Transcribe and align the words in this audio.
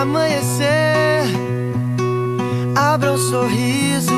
Amanhecer, 0.00 1.24
abra 2.74 3.12
um 3.12 3.18
sorriso. 3.18 4.14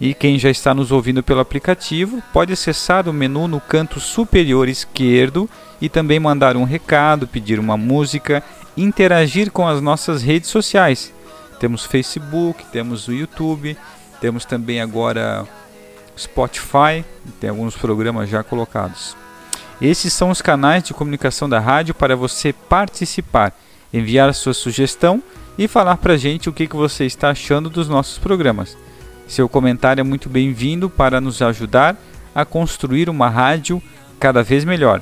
E 0.00 0.14
quem 0.14 0.38
já 0.38 0.50
está 0.50 0.72
nos 0.72 0.90
ouvindo 0.90 1.22
pelo 1.22 1.40
aplicativo 1.40 2.22
pode 2.32 2.54
acessar 2.54 3.08
o 3.08 3.12
menu 3.12 3.46
no 3.46 3.60
canto 3.60 4.00
superior 4.00 4.68
esquerdo 4.68 5.48
e 5.80 5.88
também 5.88 6.18
mandar 6.18 6.56
um 6.56 6.64
recado, 6.64 7.28
pedir 7.28 7.60
uma 7.60 7.76
música, 7.76 8.42
interagir 8.76 9.52
com 9.52 9.68
as 9.68 9.80
nossas 9.80 10.22
redes 10.22 10.48
sociais. 10.48 11.12
Temos 11.60 11.84
Facebook, 11.84 12.64
temos 12.72 13.08
o 13.08 13.12
YouTube, 13.12 13.76
temos 14.20 14.46
também 14.46 14.80
agora 14.80 15.46
Spotify, 16.20 17.04
tem 17.40 17.48
alguns 17.48 17.76
programas 17.76 18.28
já 18.28 18.42
colocados. 18.42 19.16
Esses 19.80 20.12
são 20.12 20.28
os 20.28 20.42
canais 20.42 20.82
de 20.82 20.92
comunicação 20.92 21.48
da 21.48 21.58
rádio 21.58 21.94
para 21.94 22.14
você 22.14 22.52
participar, 22.52 23.58
enviar 23.92 24.34
sua 24.34 24.52
sugestão 24.52 25.22
e 25.56 25.66
falar 25.66 25.96
para 25.96 26.12
a 26.12 26.16
gente 26.18 26.48
o 26.48 26.52
que, 26.52 26.66
que 26.66 26.76
você 26.76 27.06
está 27.06 27.30
achando 27.30 27.70
dos 27.70 27.88
nossos 27.88 28.18
programas. 28.18 28.76
Seu 29.26 29.48
comentário 29.48 30.00
é 30.00 30.04
muito 30.04 30.28
bem-vindo 30.28 30.90
para 30.90 31.20
nos 31.20 31.40
ajudar 31.40 31.96
a 32.34 32.44
construir 32.44 33.08
uma 33.08 33.30
rádio 33.30 33.82
cada 34.18 34.42
vez 34.42 34.64
melhor. 34.64 35.00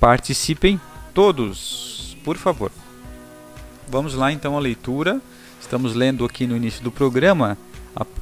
Participem 0.00 0.80
todos, 1.12 2.16
por 2.24 2.38
favor. 2.38 2.72
Vamos 3.88 4.14
lá 4.14 4.32
então 4.32 4.56
à 4.56 4.60
leitura. 4.60 5.20
Estamos 5.60 5.94
lendo 5.94 6.24
aqui 6.24 6.46
no 6.46 6.56
início 6.56 6.82
do 6.82 6.90
programa 6.90 7.58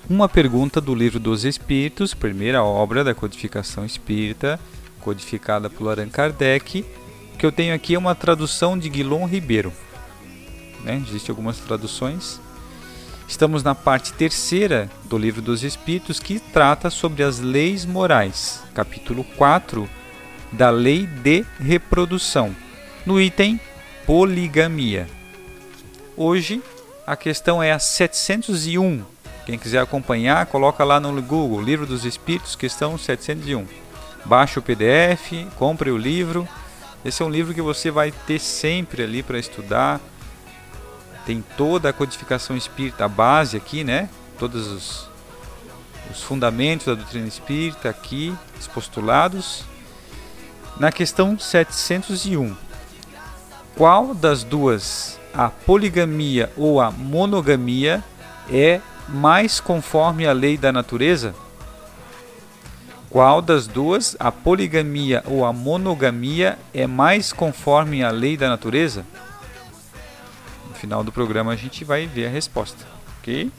uma 0.08 0.28
pergunta 0.28 0.80
do 0.80 0.94
Livro 0.94 1.20
dos 1.20 1.44
Espíritos, 1.44 2.14
primeira 2.14 2.64
obra 2.64 3.04
da 3.04 3.14
codificação 3.14 3.84
espírita, 3.84 4.58
codificada 5.00 5.70
por 5.70 5.88
Allan 5.88 6.08
Kardec, 6.08 6.84
que 7.38 7.46
eu 7.46 7.52
tenho 7.52 7.74
aqui 7.74 7.94
é 7.94 7.98
uma 7.98 8.14
tradução 8.14 8.78
de 8.78 8.88
Guilom 8.88 9.24
Ribeiro. 9.26 9.72
Né? 10.84 11.02
Existem 11.06 11.32
algumas 11.32 11.58
traduções. 11.58 12.40
Estamos 13.28 13.62
na 13.62 13.74
parte 13.74 14.12
terceira 14.12 14.90
do 15.04 15.16
Livro 15.16 15.40
dos 15.40 15.62
Espíritos, 15.62 16.18
que 16.18 16.40
trata 16.40 16.90
sobre 16.90 17.22
as 17.22 17.38
leis 17.38 17.86
morais, 17.86 18.62
capítulo 18.74 19.22
4 19.36 19.88
da 20.50 20.70
lei 20.70 21.06
de 21.06 21.44
reprodução, 21.60 22.54
no 23.06 23.20
item 23.20 23.60
poligamia. 24.04 25.06
Hoje 26.16 26.60
a 27.06 27.16
questão 27.16 27.62
é 27.62 27.70
a 27.70 27.78
701. 27.78 29.04
Quem 29.50 29.58
quiser 29.58 29.80
acompanhar, 29.80 30.46
coloca 30.46 30.84
lá 30.84 31.00
no 31.00 31.20
Google, 31.20 31.60
Livro 31.60 31.84
dos 31.84 32.04
Espíritos, 32.04 32.54
questão 32.54 32.96
701. 32.96 33.66
Baixe 34.24 34.60
o 34.60 34.62
PDF, 34.62 35.44
compre 35.56 35.90
o 35.90 35.98
livro. 35.98 36.48
Esse 37.04 37.20
é 37.20 37.26
um 37.26 37.28
livro 37.28 37.52
que 37.52 37.60
você 37.60 37.90
vai 37.90 38.12
ter 38.12 38.38
sempre 38.38 39.02
ali 39.02 39.24
para 39.24 39.40
estudar. 39.40 40.00
Tem 41.26 41.44
toda 41.56 41.88
a 41.88 41.92
codificação 41.92 42.56
espírita, 42.56 43.06
a 43.06 43.08
base 43.08 43.56
aqui, 43.56 43.82
né? 43.82 44.08
Todos 44.38 44.68
os, 44.68 45.08
os 46.12 46.22
fundamentos 46.22 46.86
da 46.86 46.94
doutrina 46.94 47.26
espírita 47.26 47.88
aqui, 47.88 48.32
os 48.56 48.68
postulados. 48.68 49.64
Na 50.78 50.92
questão 50.92 51.36
701, 51.36 52.54
qual 53.74 54.14
das 54.14 54.44
duas, 54.44 55.18
a 55.34 55.48
poligamia 55.48 56.52
ou 56.56 56.80
a 56.80 56.92
monogamia, 56.92 58.04
é 58.48 58.80
mais 59.12 59.60
conforme 59.60 60.26
a 60.26 60.32
lei 60.32 60.56
da 60.56 60.72
natureza? 60.72 61.34
Qual 63.10 63.42
das 63.42 63.66
duas, 63.66 64.16
a 64.20 64.30
poligamia 64.30 65.24
ou 65.26 65.44
a 65.44 65.52
monogamia, 65.52 66.56
é 66.72 66.86
mais 66.86 67.32
conforme 67.32 68.04
a 68.04 68.10
lei 68.10 68.36
da 68.36 68.48
natureza? 68.48 69.04
No 70.68 70.74
final 70.74 71.02
do 71.02 71.10
programa 71.10 71.52
a 71.52 71.56
gente 71.56 71.84
vai 71.84 72.06
ver 72.06 72.26
a 72.26 72.30
resposta, 72.30 72.86
ok? 73.18 73.50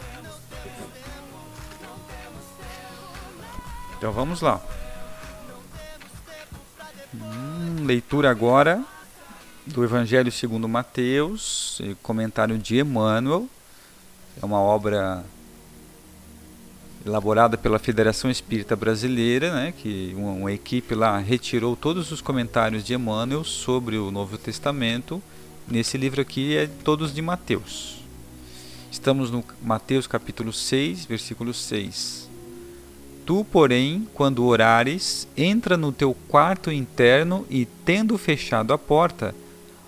Então 3.98 4.14
vamos 4.14 4.40
lá. 4.40 4.62
Hum, 7.14 7.84
leitura 7.86 8.32
agora 8.32 8.82
do 9.68 9.84
Evangelho 9.84 10.32
segundo 10.32 10.68
Mateus, 10.68 11.82
comentário 12.02 12.58
de 12.58 12.80
Emmanuel. 12.80 13.48
É 14.42 14.46
uma 14.46 14.60
obra 14.60 15.26
elaborada 17.06 17.58
pela 17.58 17.80
Federação 17.80 18.30
Espírita 18.30 18.76
Brasileira, 18.76 19.54
né, 19.54 19.74
que 19.76 20.14
uma, 20.16 20.32
uma, 20.32 20.52
equipe 20.52 20.94
lá 20.94 21.18
retirou 21.18 21.76
todos 21.76 22.12
os 22.12 22.22
comentários 22.22 22.84
de 22.84 22.94
Emmanuel 22.94 23.44
sobre 23.44 23.98
o 23.98 24.12
Novo 24.12 24.38
Testamento. 24.38 25.22
Nesse 25.68 25.98
livro 25.98 26.22
aqui 26.22 26.56
é 26.56 26.68
todos 26.84 27.14
de 27.14 27.22
Mateus. 27.22 27.98
Estamos 28.92 29.32
no 29.32 29.44
Mateus 29.62 30.06
capítulo 30.06 30.52
6, 30.52 31.06
versículo 31.06 31.54
6. 31.54 32.30
Tu, 33.26 33.46
porém, 33.46 34.08
quando 34.14 34.46
orares, 34.46 35.28
entra 35.38 35.78
no 35.78 35.92
teu 35.92 36.14
quarto 36.28 36.72
interno 36.72 37.46
e, 37.50 37.66
tendo 37.86 38.18
fechado 38.18 38.74
a 38.74 38.78
porta, 38.78 39.34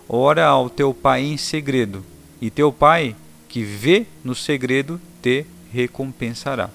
ora 0.07 0.45
ao 0.45 0.69
teu 0.69 0.94
pai 0.94 1.24
em 1.24 1.36
segredo, 1.36 2.06
e 2.39 2.50
teu 2.50 2.71
pai, 2.71 3.16
que 3.50 3.63
vê 3.63 4.06
no 4.24 4.33
segredo, 4.33 5.01
te 5.21 5.45
recompensará. 5.71 6.69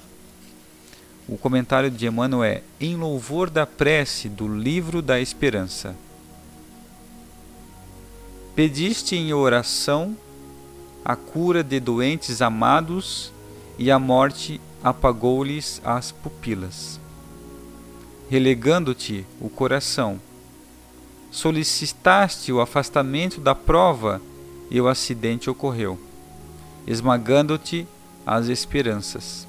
O 1.29 1.37
comentário 1.37 1.91
de 1.91 2.07
Emmanuel 2.07 2.43
é 2.43 2.63
Em 2.81 2.97
louvor 2.97 3.51
da 3.51 3.67
prece 3.67 4.31
do 4.31 4.49
livro 4.49 5.03
da 5.03 5.21
esperança. 5.21 5.95
Pediste 8.55 9.15
em 9.15 9.33
oração 9.35 10.17
a 11.05 11.15
cura 11.15 11.63
de 11.63 11.79
doentes 11.81 12.41
amados 12.41 13.31
e 13.79 13.91
a 13.91 13.99
morte 13.99 14.59
apagou-lhes 14.83 15.83
as 15.85 16.13
pupilas. 16.13 16.99
Relegando-te 18.31 19.27
o 19.41 19.51
coração, 19.51 20.21
solicitaste 21.31 22.53
o 22.53 22.61
afastamento 22.61 23.41
da 23.41 23.55
prova 23.55 24.21
e 24.71 24.81
o 24.81 24.89
acidente 24.89 25.49
ocorreu, 25.49 25.99
esmagando-te 26.87 27.87
as 28.27 28.49
esperanças. 28.49 29.48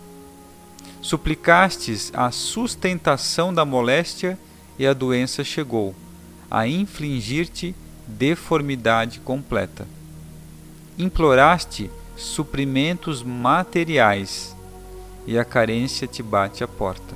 Suplicastes 1.02 2.12
a 2.14 2.30
sustentação 2.30 3.54
da 3.54 3.64
moléstia 3.64 4.38
e 4.78 4.86
a 4.86 4.94
doença 4.94 5.44
chegou, 5.44 5.96
a 6.52 6.68
infligir-te 6.68 7.74
deformidade 8.06 9.20
completa. 9.20 9.88
Imploraste 10.98 11.90
suprimentos 12.18 13.24
materiais 13.24 14.56
e 15.26 15.38
a 15.38 15.46
carência 15.46 16.08
te 16.08 16.22
bate 16.22 16.64
à 16.64 16.68
porta. 16.68 17.16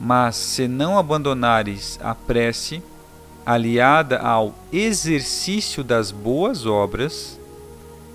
Mas 0.00 0.36
se 0.36 0.68
não 0.68 0.96
abandonares 0.96 1.98
a 2.02 2.14
prece, 2.14 2.82
aliada 3.44 4.18
ao 4.18 4.54
exercício 4.72 5.82
das 5.82 6.10
boas 6.10 6.64
obras, 6.64 7.38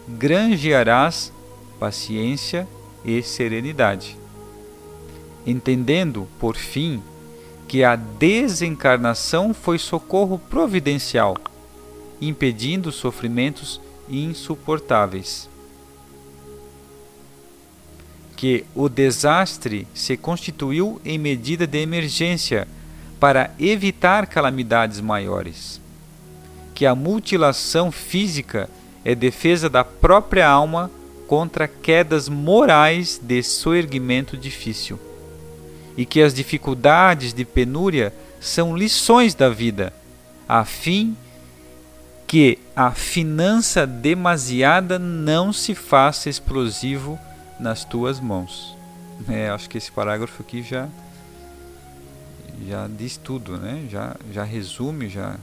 granjearás 0.08 1.32
paciência 1.80 2.66
e 2.66 2.83
serenidade. 3.24 4.18
Entendendo, 5.46 6.28
por 6.40 6.56
fim, 6.56 7.02
que 7.68 7.84
a 7.84 7.96
desencarnação 7.96 9.54
foi 9.54 9.78
socorro 9.78 10.38
providencial, 10.38 11.36
impedindo 12.22 12.92
sofrimentos 12.92 13.82
insuportáveis. 14.10 15.50
Que 18.36 18.66
o 18.76 18.88
desastre 18.88 19.88
se 19.94 20.16
constituiu 20.18 21.02
em 21.04 21.18
medida 21.18 21.66
de 21.66 21.80
emergência 21.80 22.68
para 23.20 23.52
evitar 23.60 24.28
calamidades 24.28 25.00
maiores. 25.00 25.80
Que 26.76 26.86
a 26.86 26.94
mutilação 26.94 27.92
física 27.92 28.70
é 29.06 29.16
defesa 29.16 29.70
da 29.70 29.84
própria 29.84 30.48
alma 30.48 30.92
contra 31.34 31.68
quedas 31.68 32.30
morais 32.30 33.20
de 33.20 33.42
soerguimento 33.42 34.38
difícil, 34.38 35.00
e 35.98 36.06
que 36.06 36.22
as 36.22 36.32
dificuldades 36.32 37.34
de 37.34 37.44
penúria 37.44 38.14
são 38.40 38.78
lições 38.78 39.34
da 39.34 39.50
vida, 39.50 39.92
a 40.48 40.64
fim 40.64 41.18
que 42.28 42.60
a 42.76 42.92
finança 42.92 43.88
demasiada 43.88 45.00
não 45.00 45.52
se 45.52 45.74
faça 45.74 46.30
explosivo 46.30 47.18
nas 47.60 47.84
tuas 47.84 48.20
mãos. 48.20 48.78
É, 49.28 49.50
acho 49.50 49.68
que 49.68 49.80
esse 49.80 49.92
parágrafo 49.92 50.44
aqui 50.44 50.62
já 50.62 50.88
já 52.68 52.88
diz 52.88 53.18
tudo, 53.18 53.58
né? 53.58 53.88
Já 53.90 54.16
já 54.32 54.44
resume, 54.44 55.10
já 55.10 55.36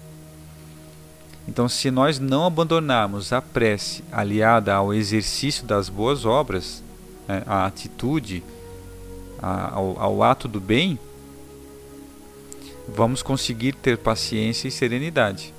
então, 1.50 1.69
se 1.69 1.91
nós 1.91 2.20
não 2.20 2.47
abandonarmos 2.47 3.32
a 3.32 3.43
prece 3.43 4.05
aliada 4.12 4.73
ao 4.73 4.94
exercício 4.94 5.67
das 5.67 5.88
boas 5.88 6.25
obras, 6.25 6.81
né, 7.26 7.43
a 7.44 7.67
atitude, 7.67 8.41
a, 9.43 9.75
ao, 9.75 9.99
ao 10.00 10.23
ato 10.23 10.47
do 10.47 10.61
bem, 10.61 10.97
vamos 12.87 13.20
conseguir 13.20 13.73
ter 13.73 13.99
paciência 13.99 14.69
e 14.69 14.70
serenidade. 14.70 15.52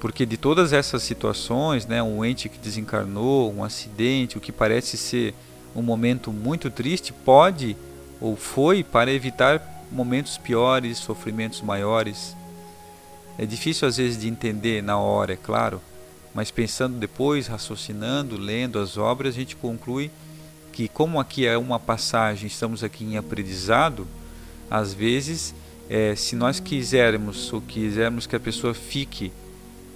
Porque 0.00 0.24
de 0.24 0.38
todas 0.38 0.72
essas 0.72 1.02
situações, 1.02 1.84
né, 1.84 2.02
um 2.02 2.24
ente 2.24 2.48
que 2.48 2.58
desencarnou, 2.58 3.52
um 3.52 3.62
acidente, 3.62 4.38
o 4.38 4.40
que 4.40 4.50
parece 4.50 4.96
ser 4.96 5.34
um 5.74 5.82
momento 5.82 6.32
muito 6.32 6.70
triste, 6.70 7.12
pode 7.12 7.76
ou 8.18 8.34
foi 8.34 8.82
para 8.82 9.12
evitar 9.12 9.84
momentos 9.92 10.38
piores, 10.38 10.96
sofrimentos 10.96 11.60
maiores. 11.60 12.34
É 13.38 13.44
difícil 13.44 13.86
às 13.86 13.96
vezes 13.96 14.18
de 14.18 14.28
entender 14.28 14.82
na 14.82 14.98
hora, 14.98 15.34
é 15.34 15.36
claro, 15.36 15.80
mas 16.34 16.50
pensando 16.50 16.98
depois, 16.98 17.46
raciocinando, 17.46 18.36
lendo 18.36 18.78
as 18.78 18.96
obras, 18.96 19.34
a 19.34 19.38
gente 19.38 19.56
conclui 19.56 20.10
que, 20.72 20.88
como 20.88 21.18
aqui 21.18 21.46
é 21.46 21.56
uma 21.56 21.78
passagem, 21.78 22.46
estamos 22.46 22.84
aqui 22.84 23.04
em 23.04 23.16
aprendizado, 23.16 24.06
às 24.70 24.92
vezes, 24.92 25.54
é, 25.88 26.14
se 26.14 26.36
nós 26.36 26.60
quisermos 26.60 27.52
ou 27.52 27.60
quisermos 27.60 28.26
que 28.26 28.36
a 28.36 28.40
pessoa 28.40 28.74
fique 28.74 29.32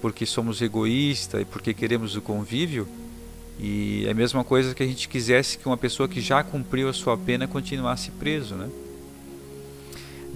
porque 0.01 0.25
somos 0.25 0.63
egoístas 0.63 1.43
e 1.43 1.45
porque 1.45 1.75
queremos 1.75 2.17
o 2.17 2.23
convívio, 2.23 2.89
e 3.59 4.05
é 4.07 4.11
a 4.11 4.15
mesma 4.15 4.43
coisa 4.43 4.75
que 4.75 4.83
a 4.83 4.87
gente 4.87 5.07
quisesse 5.07 5.59
que 5.59 5.67
uma 5.67 5.77
pessoa 5.77 6.09
que 6.09 6.21
já 6.21 6.43
cumpriu 6.43 6.89
a 6.89 6.93
sua 6.95 7.19
pena 7.19 7.47
continuasse 7.47 8.11
preso, 8.13 8.55
né? 8.55 8.71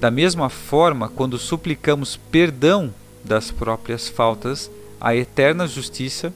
Da 0.04 0.10
mesma 0.10 0.50
forma, 0.50 1.08
quando 1.08 1.38
suplicamos 1.38 2.14
perdão 2.30 2.92
das 3.24 3.50
próprias 3.50 4.06
faltas 4.06 4.70
à 5.00 5.16
eterna 5.16 5.66
justiça, 5.66 6.30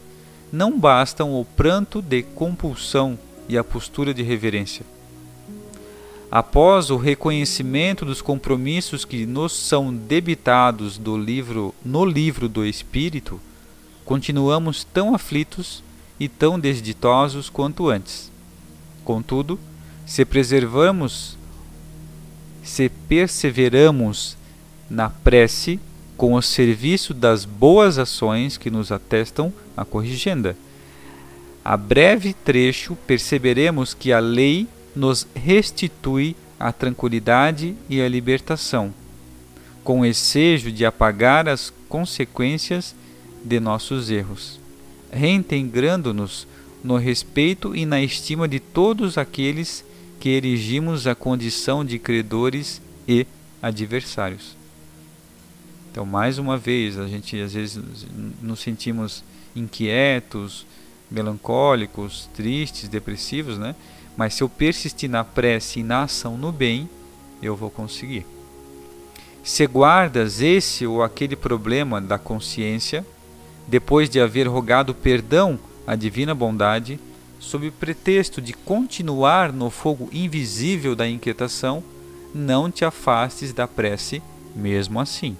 não 0.50 0.80
bastam 0.80 1.38
o 1.38 1.44
pranto 1.44 2.00
de 2.00 2.22
compulsão 2.22 3.18
e 3.46 3.58
a 3.58 3.62
postura 3.62 4.14
de 4.14 4.22
reverência. 4.22 4.86
Após 6.30 6.88
o 6.88 6.96
reconhecimento 6.96 8.06
dos 8.06 8.22
compromissos 8.22 9.04
que 9.04 9.26
nos 9.26 9.52
são 9.52 9.94
debitados 9.94 10.96
do 10.96 11.18
livro, 11.18 11.74
no 11.84 12.06
livro 12.06 12.48
do 12.48 12.64
Espírito, 12.64 13.38
continuamos 14.02 14.82
tão 14.82 15.14
aflitos 15.14 15.84
e 16.18 16.26
tão 16.26 16.58
desditosos 16.58 17.50
quanto 17.50 17.90
antes. 17.90 18.32
Contudo, 19.04 19.60
se 20.06 20.24
preservamos 20.24 21.36
se 22.68 22.90
perseveramos 23.08 24.36
na 24.90 25.08
prece 25.08 25.80
com 26.16 26.34
o 26.34 26.42
serviço 26.42 27.14
das 27.14 27.44
boas 27.44 27.98
ações 27.98 28.58
que 28.58 28.70
nos 28.70 28.92
atestam 28.92 29.52
a 29.76 29.84
corrigenda. 29.84 30.56
A 31.64 31.76
breve 31.76 32.34
trecho 32.34 32.94
perceberemos 33.06 33.94
que 33.94 34.12
a 34.12 34.18
lei 34.18 34.68
nos 34.94 35.26
restitui 35.34 36.36
a 36.60 36.72
tranquilidade 36.72 37.74
e 37.88 38.02
a 38.02 38.08
libertação, 38.08 38.92
com 39.82 40.00
o 40.00 40.06
ensejo 40.06 40.70
de 40.70 40.84
apagar 40.84 41.48
as 41.48 41.72
consequências 41.88 42.94
de 43.42 43.58
nossos 43.58 44.10
erros, 44.10 44.60
reintegrando-nos 45.10 46.46
no 46.84 46.96
respeito 46.96 47.74
e 47.74 47.86
na 47.86 48.00
estima 48.02 48.46
de 48.46 48.60
todos 48.60 49.16
aqueles 49.16 49.84
que 50.18 50.30
erigimos 50.30 51.06
a 51.06 51.14
condição 51.14 51.84
de 51.84 51.98
credores 51.98 52.80
e 53.06 53.26
adversários. 53.62 54.56
Então, 55.90 56.04
mais 56.04 56.38
uma 56.38 56.56
vez, 56.56 56.98
a 56.98 57.06
gente 57.06 57.40
às 57.40 57.52
vezes 57.52 57.82
nos 58.42 58.60
sentimos 58.60 59.24
inquietos, 59.54 60.66
melancólicos, 61.10 62.28
tristes, 62.34 62.88
depressivos, 62.88 63.58
né? 63.58 63.74
Mas 64.16 64.34
se 64.34 64.42
eu 64.42 64.48
persistir 64.48 65.08
na 65.08 65.24
prece 65.24 65.80
e 65.80 65.82
na 65.82 66.02
ação 66.02 66.36
no 66.36 66.52
bem, 66.52 66.88
eu 67.42 67.56
vou 67.56 67.70
conseguir. 67.70 68.26
Se 69.42 69.66
guardas 69.66 70.40
esse 70.40 70.86
ou 70.86 71.02
aquele 71.02 71.34
problema 71.34 72.00
da 72.00 72.18
consciência, 72.18 73.06
depois 73.66 74.10
de 74.10 74.20
haver 74.20 74.46
rogado 74.46 74.94
perdão 74.94 75.58
à 75.86 75.94
divina 75.94 76.34
bondade, 76.34 76.98
sob 77.38 77.70
pretexto 77.70 78.40
de 78.40 78.52
continuar 78.52 79.52
no 79.52 79.70
fogo 79.70 80.08
invisível 80.12 80.94
da 80.94 81.08
inquietação, 81.08 81.82
não 82.34 82.70
te 82.70 82.84
afastes 82.84 83.52
da 83.52 83.66
prece 83.66 84.22
mesmo 84.54 85.00
assim. 85.00 85.36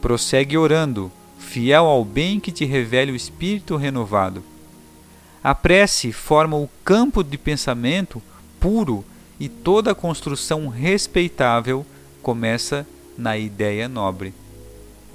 Prossegue 0.00 0.56
orando, 0.56 1.10
fiel 1.38 1.84
ao 1.84 2.04
bem 2.04 2.40
que 2.40 2.52
te 2.52 2.64
revele 2.64 3.12
o 3.12 3.16
espírito 3.16 3.76
renovado. 3.76 4.42
A 5.42 5.54
prece 5.54 6.12
forma 6.12 6.56
o 6.56 6.68
campo 6.84 7.22
de 7.22 7.38
pensamento 7.38 8.22
puro 8.58 9.04
e 9.38 9.48
toda 9.48 9.94
construção 9.94 10.68
respeitável 10.68 11.86
começa 12.22 12.86
na 13.16 13.38
ideia 13.38 13.88
nobre. 13.88 14.34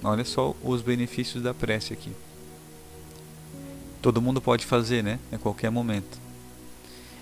Olha 0.03 0.25
só 0.25 0.55
os 0.63 0.81
benefícios 0.81 1.43
da 1.43 1.53
prece 1.53 1.93
aqui. 1.93 2.11
Todo 4.03 4.21
mundo 4.21 4.41
pode 4.41 4.65
fazer, 4.65 5.01
né? 5.01 5.17
A 5.31 5.37
qualquer 5.37 5.71
momento. 5.71 6.19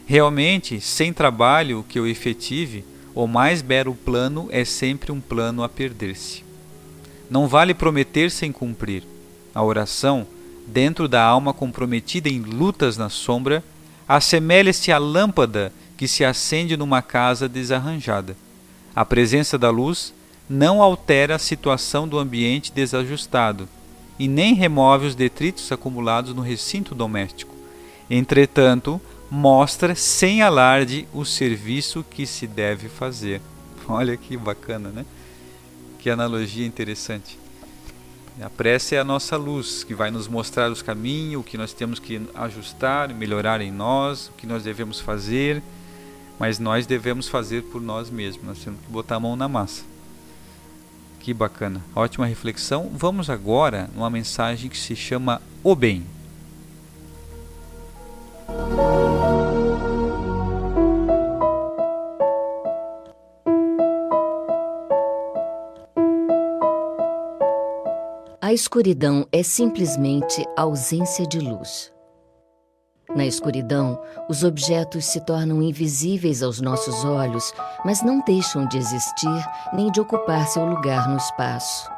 Realmente, 0.08 0.82
sem 0.82 1.14
trabalho 1.14 1.86
que 1.88 2.00
o 2.00 2.08
efetive, 2.08 2.84
o 3.14 3.28
mais 3.28 3.62
belo 3.62 3.94
plano 3.94 4.48
é 4.50 4.66
sempre 4.66 5.12
um 5.12 5.22
plano 5.22 5.64
a 5.64 5.70
perder-se. 5.70 6.44
Não 7.30 7.48
vale 7.48 7.76
prometer 7.76 8.32
sem 8.32 8.52
cumprir. 8.52 9.04
A 9.54 9.64
oração, 9.64 10.26
dentro 10.66 11.08
da 11.08 11.24
alma 11.24 11.54
comprometida 11.54 12.28
em 12.30 12.40
lutas 12.40 12.98
na 12.98 13.10
sombra, 13.10 13.64
assemelha-se 14.08 14.92
à 14.92 14.98
lâmpada 14.98 15.72
que 15.96 16.08
se 16.08 16.26
acende 16.26 16.76
numa 16.76 17.04
casa 17.04 17.48
desarranjada. 17.48 18.36
A 18.96 19.06
presença 19.06 19.56
da 19.56 19.70
luz 19.70 20.16
não 20.50 20.82
altera 20.82 21.36
a 21.36 21.40
situação 21.40 22.08
do 22.08 22.18
ambiente 22.18 22.72
desajustado 22.74 23.70
e 24.22 24.28
nem 24.28 24.54
remove 24.54 25.08
os 25.08 25.16
detritos 25.16 25.72
acumulados 25.72 26.32
no 26.36 26.44
recinto 26.44 26.94
doméstico. 26.94 27.56
Entretanto, 28.08 29.02
mostra 29.32 29.96
sem 29.96 30.44
alarde 30.44 31.08
o 31.12 31.26
serviço 31.26 32.06
que 32.08 32.28
se 32.28 32.46
deve 32.46 32.88
fazer. 32.88 33.42
Olha 33.90 34.16
que 34.16 34.38
bacana, 34.38 34.90
né? 34.90 35.08
Que 35.98 36.08
analogia 36.08 36.68
interessante. 36.68 37.40
A 38.40 38.48
prece 38.48 38.94
é 38.94 39.00
a 39.00 39.04
nossa 39.04 39.36
luz 39.38 39.84
que 39.84 39.96
vai 39.96 40.12
nos 40.12 40.28
mostrar 40.28 40.72
os 40.72 40.84
caminhos, 40.84 41.42
o 41.42 41.44
que 41.44 41.58
nós 41.58 41.74
temos 41.74 41.98
que 41.98 42.22
ajustar, 42.36 43.12
melhorar 43.16 43.60
em 43.60 43.72
nós, 43.72 44.28
o 44.28 44.34
que 44.34 44.46
nós 44.46 44.62
devemos 44.62 45.00
fazer, 45.00 45.64
mas 46.38 46.60
nós 46.60 46.86
devemos 46.86 47.28
fazer 47.28 47.64
por 47.64 47.82
nós 47.82 48.12
mesmos, 48.12 48.46
nós 48.46 48.60
temos 48.60 48.82
que 48.82 48.92
botar 48.92 49.16
a 49.16 49.20
mão 49.20 49.36
na 49.36 49.48
massa. 49.48 49.91
Que 51.22 51.36
bacana, 51.36 51.84
ótima 51.96 52.26
reflexão. 52.26 52.90
Vamos 52.92 53.30
agora 53.30 53.88
numa 53.94 54.10
mensagem 54.10 54.70
que 54.70 54.78
se 54.78 54.96
chama 54.96 55.40
O 55.64 55.76
Bem. 55.76 56.04
A 68.42 68.52
escuridão 68.52 69.28
é 69.32 69.44
simplesmente 69.44 70.44
ausência 70.58 71.26
de 71.28 71.40
luz. 71.40 71.91
Na 73.14 73.26
escuridão, 73.26 74.00
os 74.30 74.44
objetos 74.44 75.06
se 75.06 75.20
tornam 75.20 75.62
invisíveis 75.62 76.42
aos 76.42 76.62
nossos 76.62 77.04
olhos, 77.04 77.54
mas 77.84 78.02
não 78.02 78.22
deixam 78.22 78.66
de 78.68 78.78
existir 78.78 79.46
nem 79.74 79.92
de 79.92 80.00
ocupar 80.00 80.48
seu 80.48 80.66
lugar 80.66 81.10
no 81.10 81.18
espaço. 81.18 81.92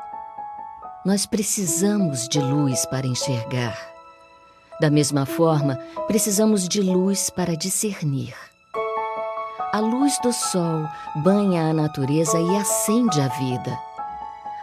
Nós 1.05 1.25
precisamos 1.25 2.27
de 2.27 2.39
luz 2.39 2.85
para 2.87 3.05
enxergar. 3.05 3.77
Da 4.81 4.89
mesma 4.89 5.25
forma, 5.25 5.77
precisamos 6.07 6.67
de 6.67 6.81
luz 6.81 7.29
para 7.29 7.55
discernir. 7.55 8.33
A 9.71 9.79
luz 9.79 10.17
do 10.23 10.33
sol 10.33 10.87
banha 11.17 11.69
a 11.69 11.73
natureza 11.73 12.39
e 12.39 12.55
acende 12.57 13.21
a 13.21 13.27
vida. 13.27 13.77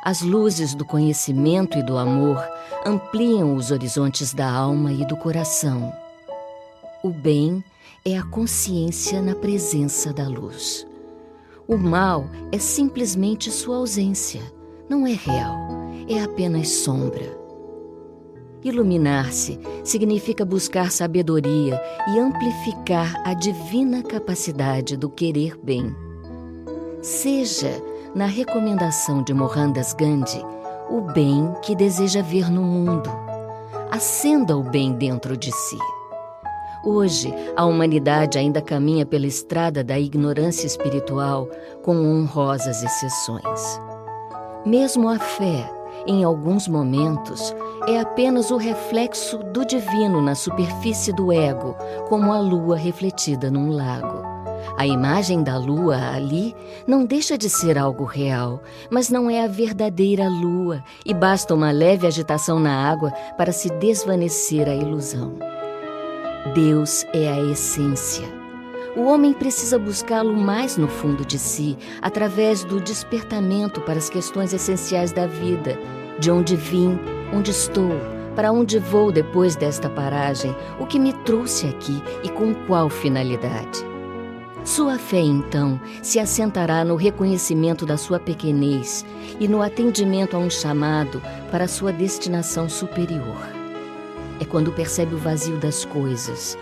As 0.03 0.21
luzes 0.21 0.75
do 0.75 0.85
conhecimento 0.85 1.79
e 1.79 1.83
do 1.83 1.97
amor 1.97 2.43
ampliam 2.85 3.55
os 3.55 3.71
horizontes 3.71 4.35
da 4.35 4.51
alma 4.51 4.93
e 4.93 5.05
do 5.05 5.17
coração. 5.17 5.93
O 7.03 7.09
bem 7.09 7.65
é 8.05 8.19
a 8.19 8.23
consciência 8.23 9.23
na 9.23 9.35
presença 9.35 10.13
da 10.13 10.29
luz. 10.29 10.87
O 11.67 11.79
mal 11.79 12.27
é 12.53 12.59
simplesmente 12.59 13.51
sua 13.51 13.77
ausência, 13.77 14.43
não 14.87 15.07
é 15.07 15.13
real, 15.13 15.57
é 16.07 16.23
apenas 16.23 16.69
sombra. 16.69 17.39
Iluminar-se 18.63 19.59
significa 19.83 20.45
buscar 20.45 20.93
sabedoria 20.93 21.81
e 22.09 22.19
amplificar 22.19 23.15
a 23.25 23.33
divina 23.33 24.03
capacidade 24.03 24.95
do 24.95 25.09
querer 25.09 25.57
bem. 25.63 25.97
Seja, 27.01 27.83
na 28.15 28.27
recomendação 28.27 29.23
de 29.23 29.33
Mohandas 29.33 29.95
Gandhi, 29.95 30.45
o 30.91 31.01
bem 31.01 31.51
que 31.63 31.75
deseja 31.75 32.21
ver 32.21 32.51
no 32.51 32.63
mundo. 32.63 33.09
Acenda 33.91 34.55
o 34.55 34.63
bem 34.63 34.93
dentro 34.93 35.35
de 35.35 35.51
si. 35.51 35.79
Hoje, 36.83 37.31
a 37.57 37.67
humanidade 37.67 38.39
ainda 38.39 38.63
caminha 38.63 39.05
pela 39.05 39.27
estrada 39.27 39.85
da 39.85 39.99
ignorância 39.99 40.67
espiritual, 40.67 41.47
com 41.83 41.95
honrosas 41.95 42.83
exceções. 42.83 43.81
Mesmo 44.65 45.09
a 45.11 45.19
fé, 45.19 45.71
em 46.07 46.25
alguns 46.25 46.67
momentos, 46.67 47.55
é 47.87 48.01
apenas 48.01 48.51
o 48.51 48.57
reflexo 48.57 49.39
do 49.53 49.63
divino 49.67 50.23
na 50.23 50.35
superfície 50.35 51.13
do 51.13 51.31
ego, 51.31 51.77
como 52.09 52.33
a 52.33 52.41
lua 52.41 52.77
refletida 52.77 53.51
num 53.51 53.71
lago. 53.73 54.31
A 54.79 54.87
imagem 54.87 55.43
da 55.43 55.59
lua 55.59 55.97
ali 56.15 56.55
não 56.87 57.05
deixa 57.05 57.37
de 57.37 57.51
ser 57.51 57.77
algo 57.77 58.05
real, 58.05 58.63
mas 58.91 59.11
não 59.11 59.29
é 59.29 59.45
a 59.45 59.49
verdadeira 59.49 60.27
lua, 60.29 60.83
e 61.05 61.13
basta 61.13 61.55
uma 61.55 61.71
leve 61.71 62.07
agitação 62.07 62.59
na 62.59 62.91
água 62.91 63.11
para 63.37 63.53
se 63.53 63.69
desvanecer 63.69 64.67
a 64.67 64.75
ilusão. 64.75 65.35
Deus 66.55 67.07
é 67.13 67.29
a 67.29 67.41
essência. 67.41 68.27
O 68.97 69.03
homem 69.03 69.33
precisa 69.33 69.79
buscá-lo 69.79 70.35
mais 70.37 70.77
no 70.77 70.89
fundo 70.89 71.25
de 71.25 71.39
si, 71.39 71.79
através 72.03 72.65
do 72.65 72.81
despertamento 72.81 73.81
para 73.83 73.99
as 73.99 74.11
questões 74.11 74.53
essenciais 74.53 75.13
da 75.13 75.29
vida: 75.29 75.79
de 76.19 76.29
onde 76.29 76.57
vim, 76.57 76.99
onde 77.33 77.53
estou, 77.53 77.93
para 78.35 78.51
onde 78.51 78.81
vou 78.81 79.13
depois 79.13 79.55
desta 79.55 79.89
paragem, 79.89 80.55
o 80.81 80.87
que 80.87 80.99
me 80.99 81.13
trouxe 81.13 81.69
aqui 81.69 82.03
e 82.25 82.29
com 82.29 82.53
qual 82.67 82.91
finalidade. 82.91 83.85
Sua 84.65 84.99
fé, 84.99 85.21
então, 85.21 85.81
se 86.03 86.19
assentará 86.19 86.85
no 86.85 86.97
reconhecimento 86.97 87.87
da 87.87 87.97
sua 87.97 88.19
pequenez 88.19 89.07
e 89.39 89.47
no 89.47 89.63
atendimento 89.63 90.37
a 90.37 90.41
um 90.41 90.51
chamado 90.51 91.23
para 91.51 91.69
sua 91.69 91.93
destinação 91.93 92.69
superior 92.69 93.60
é 94.41 94.45
quando 94.45 94.73
percebe 94.73 95.15
o 95.15 95.19
vazio 95.19 95.59
das 95.59 95.85
coisas, 95.85 96.57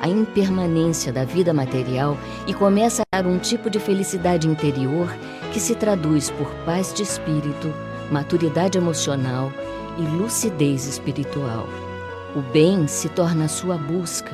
a 0.00 0.08
impermanência 0.08 1.12
da 1.12 1.24
vida 1.24 1.54
material 1.54 2.18
e 2.46 2.52
começa 2.52 3.02
a 3.10 3.22
dar 3.22 3.28
um 3.28 3.38
tipo 3.38 3.70
de 3.70 3.80
felicidade 3.80 4.46
interior 4.46 5.08
que 5.52 5.58
se 5.58 5.74
traduz 5.74 6.30
por 6.30 6.48
paz 6.66 6.92
de 6.92 7.02
espírito, 7.02 7.72
maturidade 8.10 8.76
emocional 8.76 9.50
e 9.98 10.02
lucidez 10.02 10.86
espiritual. 10.86 11.66
O 12.36 12.40
bem 12.52 12.86
se 12.86 13.08
torna 13.08 13.48
sua 13.48 13.76
busca 13.78 14.32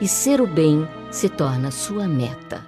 e 0.00 0.06
ser 0.06 0.40
o 0.40 0.46
bem 0.46 0.86
se 1.10 1.28
torna 1.28 1.70
sua 1.70 2.06
meta. 2.06 2.60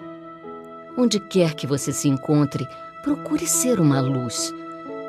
Onde 0.97 1.21
quer 1.21 1.55
que 1.55 1.67
você 1.67 1.93
se 1.93 2.09
encontre, 2.09 2.67
procure 3.03 3.47
ser 3.47 3.81
uma 3.81 4.01
luz. 4.01 4.55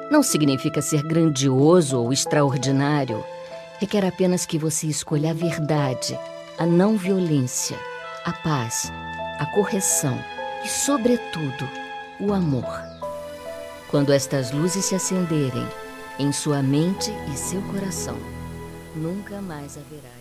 Não 0.09 0.23
significa 0.23 0.81
ser 0.81 1.03
grandioso 1.03 1.99
ou 1.99 2.11
extraordinário 2.11 3.23
requer 3.79 4.05
apenas 4.05 4.45
que 4.45 4.57
você 4.57 4.87
escolha 4.87 5.31
a 5.31 5.33
verdade, 5.33 6.17
a 6.57 6.65
não 6.65 6.97
violência, 6.97 7.77
a 8.25 8.33
paz, 8.33 8.91
a 9.39 9.45
correção 9.45 10.17
e, 10.63 10.67
sobretudo, 10.67 11.69
o 12.19 12.33
amor. 12.33 12.81
Quando 13.89 14.11
estas 14.11 14.51
luzes 14.51 14.85
se 14.85 14.95
acenderem 14.95 15.67
em 16.19 16.31
sua 16.31 16.61
mente 16.61 17.11
e 17.33 17.37
seu 17.37 17.61
coração, 17.63 18.17
nunca 18.95 19.41
mais 19.41 19.77
haverá. 19.77 20.17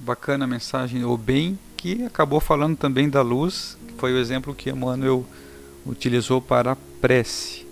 Bacana 0.00 0.44
a 0.44 0.48
mensagem, 0.48 1.04
o 1.04 1.16
bem, 1.16 1.58
que 1.76 2.04
acabou 2.04 2.38
falando 2.38 2.76
também 2.76 3.08
da 3.08 3.20
luz, 3.20 3.76
que 3.88 3.94
foi 3.94 4.12
o 4.12 4.18
exemplo 4.18 4.54
que 4.54 4.70
Emmanuel 4.70 5.26
utilizou 5.84 6.40
para 6.40 6.72
a 6.72 6.76
prece. 7.00 7.66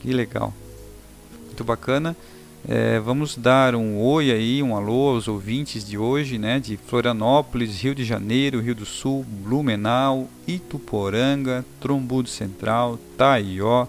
Que 0.00 0.12
legal. 0.12 0.52
Muito 1.46 1.62
bacana. 1.62 2.16
É, 2.68 3.00
vamos 3.00 3.36
dar 3.36 3.74
um 3.74 3.98
oi 3.98 4.30
aí, 4.30 4.62
um 4.62 4.76
alô 4.76 5.14
aos 5.14 5.26
ouvintes 5.28 5.86
de 5.86 5.96
hoje, 5.96 6.36
né, 6.38 6.60
de 6.60 6.76
Florianópolis, 6.76 7.80
Rio 7.80 7.94
de 7.94 8.04
Janeiro, 8.04 8.60
Rio 8.60 8.74
do 8.74 8.84
Sul, 8.84 9.24
Blumenau, 9.24 10.28
Ituporanga, 10.46 11.64
Trombudo 11.80 12.28
Central, 12.28 12.98
Taió, 13.16 13.86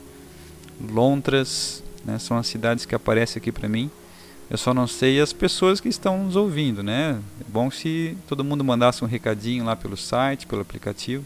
Lontras, 0.90 1.84
né, 2.06 2.18
são 2.18 2.38
as 2.38 2.48
cidades 2.48 2.86
que 2.86 2.96
aparecem 2.96 3.42
aqui 3.42 3.52
para 3.52 3.68
mim. 3.68 3.92
Eu 4.50 4.58
só 4.58 4.74
não 4.74 4.88
sei 4.88 5.20
as 5.20 5.34
pessoas 5.34 5.82
que 5.82 5.90
estão 5.90 6.26
nos 6.26 6.36
ouvindo, 6.36 6.84
né? 6.84 7.22
É 7.40 7.44
bom 7.48 7.72
se 7.72 8.18
todo 8.28 8.44
mundo 8.44 8.66
mandasse 8.66 9.02
um 9.02 9.08
recadinho 9.08 9.64
lá 9.64 9.78
pelo 9.78 9.96
site, 9.96 10.46
pelo 10.46 10.62
aplicativo. 10.62 11.24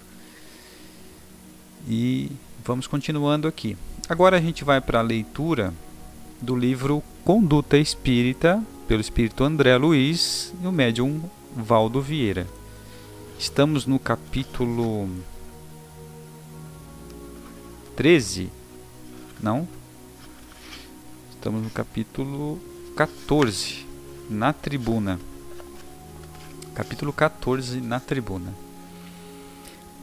E 1.88 2.32
vamos 2.64 2.86
continuando 2.86 3.48
aqui. 3.48 3.76
Agora 4.08 4.38
a 4.38 4.42
gente 4.42 4.64
vai 4.64 4.80
para 4.80 5.00
a 5.00 5.02
leitura 5.02 5.74
do 6.42 6.56
livro 6.56 7.02
Conduta 7.24 7.78
Espírita, 7.78 8.62
pelo 8.88 9.02
espírito 9.02 9.44
André 9.44 9.76
Luiz 9.78 10.54
e 10.62 10.68
o 10.68 10.72
médium 10.72 11.22
Valdo 11.56 12.02
Vieira. 12.02 12.46
Estamos 13.40 13.86
no 13.86 13.98
capítulo 13.98 15.10
13, 17.96 18.50
não? 19.42 19.68
Estamos 21.32 21.64
no 21.64 21.70
capítulo 21.70 22.60
14, 22.96 23.86
na 24.30 24.54
tribuna. 24.54 25.20
Capítulo 26.74 27.14
14, 27.14 27.80
na 27.82 28.00
tribuna. 28.00 28.54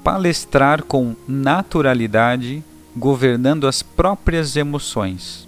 Palestrar 0.02 0.82
com 0.82 1.14
naturalidade, 1.28 2.64
governando 2.96 3.68
as 3.68 3.82
próprias 3.82 4.56
emoções, 4.56 5.46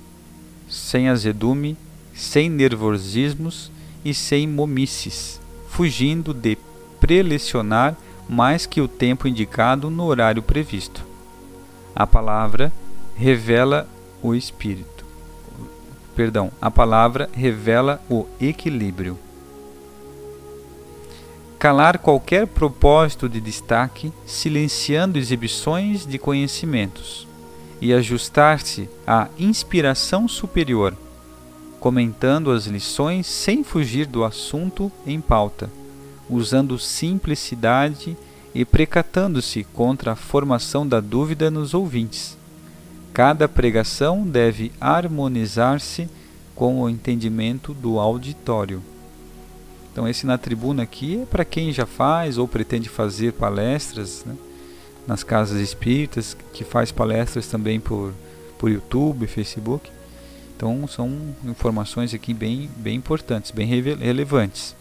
sem 0.68 1.08
azedume, 1.08 1.76
sem 2.14 2.48
nervosismos 2.48 3.70
e 4.04 4.14
sem 4.14 4.46
momices, 4.46 5.40
fugindo 5.68 6.32
de 6.32 6.56
prelecionar 7.00 7.96
mais 8.28 8.66
que 8.66 8.80
o 8.80 8.88
tempo 8.88 9.28
indicado 9.28 9.90
no 9.90 10.04
horário 10.04 10.42
previsto. 10.42 11.04
A 11.94 12.06
palavra 12.06 12.72
revela 13.16 13.88
o 14.22 14.34
espírito. 14.34 15.04
Perdão, 16.14 16.50
a 16.60 16.70
palavra 16.70 17.28
revela 17.32 18.00
o 18.08 18.26
equilíbrio. 18.40 19.18
Calar 21.58 21.98
qualquer 21.98 22.46
propósito 22.46 23.28
de 23.28 23.40
destaque, 23.40 24.12
silenciando 24.26 25.18
exibições 25.18 26.06
de 26.06 26.18
conhecimentos, 26.18 27.26
e 27.80 27.92
ajustar-se 27.92 28.88
à 29.06 29.28
inspiração 29.38 30.26
superior, 30.26 30.96
comentando 31.78 32.50
as 32.50 32.66
lições 32.66 33.26
sem 33.26 33.62
fugir 33.62 34.06
do 34.06 34.24
assunto 34.24 34.90
em 35.06 35.20
pauta, 35.20 35.70
usando 36.28 36.78
simplicidade 36.78 38.16
e 38.54 38.64
precatando-se 38.64 39.64
contra 39.64 40.12
a 40.12 40.16
formação 40.16 40.86
da 40.86 41.00
dúvida 41.00 41.50
nos 41.50 41.74
ouvintes. 41.74 42.38
Cada 43.12 43.48
pregação 43.48 44.26
deve 44.26 44.72
harmonizar-se 44.80 46.08
com 46.54 46.80
o 46.80 46.88
entendimento 46.88 47.74
do 47.74 47.98
auditório. 47.98 48.82
Então, 49.92 50.08
esse 50.08 50.26
na 50.26 50.38
tribuna 50.38 50.82
aqui 50.82 51.20
é 51.22 51.24
para 51.26 51.44
quem 51.44 51.72
já 51.72 51.86
faz 51.86 52.38
ou 52.38 52.48
pretende 52.48 52.88
fazer 52.88 53.32
palestras 53.32 54.24
né, 54.24 54.34
nas 55.06 55.22
casas 55.22 55.60
espíritas, 55.60 56.36
que 56.52 56.64
faz 56.64 56.90
palestras 56.90 57.46
também 57.46 57.80
por, 57.80 58.12
por 58.58 58.70
YouTube, 58.70 59.26
Facebook. 59.26 59.90
Então, 60.56 60.86
são 60.86 61.10
informações 61.44 62.14
aqui 62.14 62.32
bem, 62.32 62.70
bem 62.76 62.96
importantes, 62.96 63.50
bem 63.50 63.66
relevantes 63.66 64.74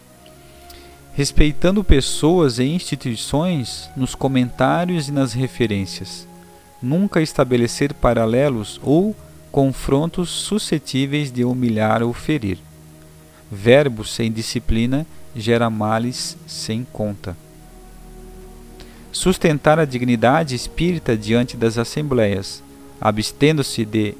respeitando 1.14 1.84
pessoas 1.84 2.58
e 2.58 2.64
instituições 2.64 3.88
nos 3.96 4.14
comentários 4.14 5.08
e 5.08 5.12
nas 5.12 5.32
referências. 5.32 6.26
Nunca 6.82 7.22
estabelecer 7.22 7.94
paralelos 7.94 8.80
ou 8.82 9.14
confrontos 9.50 10.28
suscetíveis 10.28 11.30
de 11.30 11.44
humilhar 11.44 12.02
ou 12.02 12.12
ferir. 12.12 12.58
Verbo 13.50 14.04
sem 14.04 14.30
disciplina 14.30 15.06
gera 15.36 15.70
males 15.70 16.36
sem 16.48 16.84
conta. 16.92 17.36
Sustentar 19.14 19.78
a 19.78 19.86
dignidade 19.86 20.54
espírita 20.54 21.16
diante 21.16 21.56
das 21.56 21.78
assembleias, 21.78 22.62
abstendo-se 23.00 23.86
de 23.86 24.14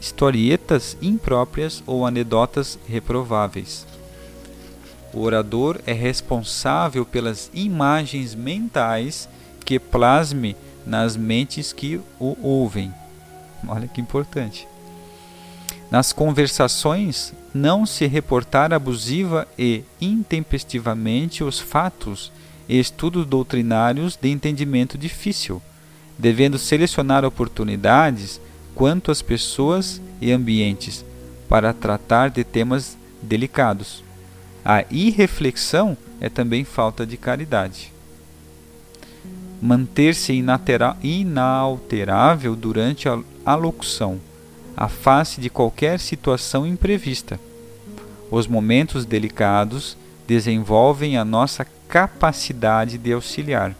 historietas 0.00 0.96
impróprias 1.00 1.80
ou 1.86 2.04
anedotas 2.04 2.76
reprováveis 2.88 3.86
o 5.12 5.22
orador 5.22 5.80
é 5.86 5.92
responsável 5.92 7.04
pelas 7.04 7.50
imagens 7.54 8.34
mentais 8.34 9.28
que 9.64 9.78
plasme 9.78 10.56
nas 10.86 11.16
mentes 11.16 11.72
que 11.72 12.00
o 12.18 12.36
ouvem. 12.42 12.92
Olha 13.66 13.88
que 13.88 14.00
importante. 14.00 14.66
Nas 15.90 16.12
conversações, 16.12 17.32
não 17.52 17.86
se 17.86 18.06
reportar 18.06 18.72
abusiva 18.72 19.48
e 19.58 19.82
intempestivamente 20.00 21.42
os 21.42 21.58
fatos 21.58 22.30
e 22.68 22.78
estudos 22.78 23.24
doutrinários 23.24 24.16
de 24.16 24.28
entendimento 24.28 24.98
difícil, 24.98 25.62
devendo 26.18 26.58
selecionar 26.58 27.24
oportunidades 27.24 28.40
quanto 28.74 29.10
às 29.10 29.22
pessoas 29.22 30.00
e 30.20 30.30
ambientes 30.30 31.04
para 31.48 31.72
tratar 31.72 32.30
de 32.30 32.44
temas 32.44 32.96
delicados. 33.22 34.04
A 34.64 34.84
irreflexão 34.90 35.96
é 36.20 36.28
também 36.28 36.64
falta 36.64 37.06
de 37.06 37.16
caridade. 37.16 37.92
Manter-se 39.60 40.32
inalterável 41.02 42.54
durante 42.54 43.08
a 43.08 43.18
alocução, 43.44 44.20
a 44.76 44.88
face 44.88 45.40
de 45.40 45.50
qualquer 45.50 45.98
situação 45.98 46.66
imprevista. 46.66 47.40
Os 48.30 48.46
momentos 48.46 49.04
delicados 49.04 49.96
desenvolvem 50.26 51.16
a 51.16 51.24
nossa 51.24 51.66
capacidade 51.88 52.98
de 52.98 53.12
auxiliar. 53.12 53.74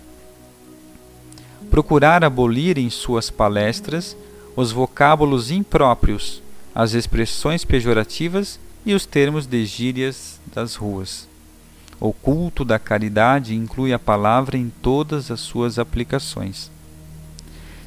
Procurar 1.70 2.24
abolir 2.24 2.78
em 2.78 2.88
suas 2.88 3.30
palestras 3.30 4.16
os 4.56 4.72
vocábulos 4.72 5.50
impróprios, 5.50 6.42
as 6.74 6.94
expressões 6.94 7.64
pejorativas 7.64 8.58
e 8.84 8.94
os 8.94 9.04
termos 9.04 9.46
de 9.46 9.64
gírias 9.66 10.40
das 10.54 10.74
ruas. 10.74 11.28
O 12.00 12.12
culto 12.12 12.64
da 12.64 12.78
caridade 12.78 13.54
inclui 13.54 13.92
a 13.92 13.98
palavra 13.98 14.56
em 14.56 14.72
todas 14.82 15.30
as 15.30 15.40
suas 15.40 15.78
aplicações. 15.78 16.70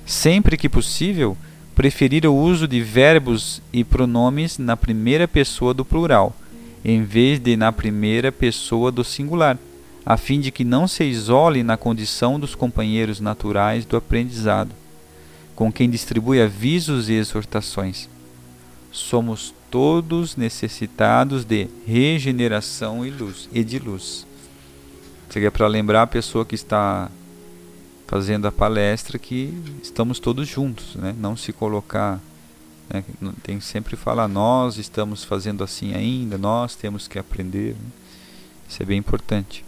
Sempre 0.06 0.58
que 0.58 0.70
possível, 0.70 1.36
preferir 1.74 2.26
o 2.28 2.36
uso 2.36 2.68
de 2.68 2.82
verbos 2.82 3.62
e 3.72 3.84
pronomes 3.84 4.58
na 4.58 4.78
primeira 4.78 5.28
pessoa 5.28 5.74
do 5.74 5.86
plural, 5.86 6.36
em 6.84 7.04
vez 7.04 7.40
de 7.40 7.56
na 7.56 7.72
primeira 7.72 8.32
pessoa 8.32 8.92
do 8.92 9.04
singular, 9.04 9.58
a 10.06 10.18
fim 10.18 10.40
de 10.40 10.52
que 10.52 10.64
não 10.64 10.88
se 10.88 11.04
isole 11.04 11.64
na 11.64 11.78
condição 11.78 12.40
dos 12.40 12.56
companheiros 12.56 13.20
naturais 13.20 13.86
do 13.86 13.96
aprendizado, 13.96 14.72
com 15.56 15.72
quem 15.72 15.90
distribui 15.90 16.42
avisos 16.42 17.10
e 17.10 17.14
exortações. 17.14 18.10
Somos 18.92 19.54
todos 19.70 20.36
necessitados 20.36 21.46
de 21.46 21.68
regeneração 21.86 23.06
e 23.06 23.10
luz 23.10 23.48
e 23.54 23.64
de 23.64 23.80
luz. 23.80 24.26
Seria 25.30 25.52
para 25.52 25.68
lembrar 25.68 26.02
a 26.02 26.08
pessoa 26.08 26.46
que 26.46 26.56
está 26.56 27.10
fazendo 28.08 28.46
a 28.46 28.52
palestra 28.52 29.18
que 29.18 29.54
estamos 29.82 30.20
todos 30.20 30.46
juntos, 30.46 30.96
né? 30.96 31.16
Não 31.18 31.38
se 31.38 31.54
colocar, 31.54 32.20
né? 32.90 33.06
tem 33.42 33.58
que 33.58 33.64
sempre 33.64 33.96
falar 33.96 34.28
nós 34.28 34.78
estamos 34.78 35.24
fazendo 35.24 35.64
assim 35.64 35.94
ainda, 35.94 36.38
nós 36.38 36.76
temos 36.76 37.08
que 37.08 37.18
aprender. 37.18 37.74
Né? 37.76 37.90
Isso 38.68 38.84
é 38.84 38.86
bem 38.86 38.98
importante. 38.98 39.64